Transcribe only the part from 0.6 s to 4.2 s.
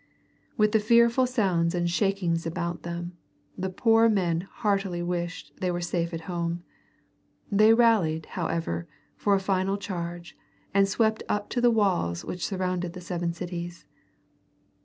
the fearful sounds and shakings about them, the poor